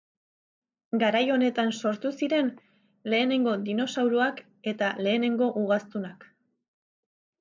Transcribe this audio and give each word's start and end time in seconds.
Garai 1.01 1.21
honetan 1.33 1.69
sortu 1.81 2.11
ziren 2.19 2.49
lehenengo 3.15 3.53
Dinosauroak 3.67 4.41
eta 4.73 4.91
lehenengo 5.09 5.55
ugaztunak. 5.65 6.27